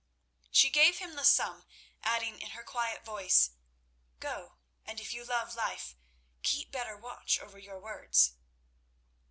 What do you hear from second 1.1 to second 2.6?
the sum, adding in